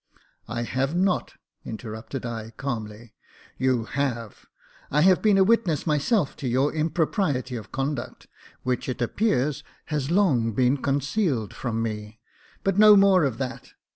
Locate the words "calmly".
2.57-3.13